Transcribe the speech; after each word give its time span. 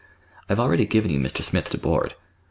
I've 0.49 0.59
already 0.59 0.87
given 0.87 1.11
you 1.11 1.19
Mr. 1.19 1.43
Smith 1.43 1.69
to 1.69 1.77
board." 1.77 2.15